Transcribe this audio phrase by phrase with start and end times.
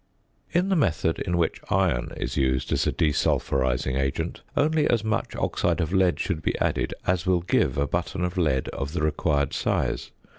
[0.51, 5.03] In the method in which iron is used as a de sulphurising agent, only as
[5.03, 8.93] much oxide of lead should be added as will give a button of lead of
[8.93, 10.09] the required size.